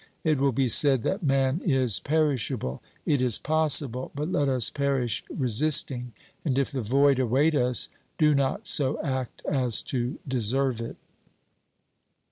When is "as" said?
9.45-9.79